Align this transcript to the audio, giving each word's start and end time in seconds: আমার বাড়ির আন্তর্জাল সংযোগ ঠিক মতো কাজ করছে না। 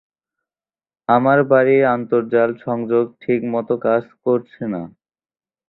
আমার 1.09 1.39
বাড়ির 1.51 1.83
আন্তর্জাল 1.95 2.49
সংযোগ 2.65 3.05
ঠিক 3.21 3.41
মতো 3.53 3.73
কাজ 3.85 4.03
করছে 4.25 4.63
না। 4.73 4.81